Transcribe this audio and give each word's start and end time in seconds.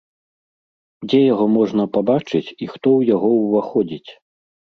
Дзе 1.07 1.19
яго 1.33 1.45
можна 1.57 1.83
пабачыць 1.99 2.49
і 2.49 2.65
хто 2.73 2.77
ў 2.77 3.01
яго 3.15 3.29
ўваходзіць? 3.45 4.09